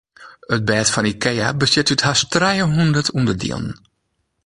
[0.55, 3.69] It bêd fan Ikea bestiet út hast trijehûndert ûnderdielen.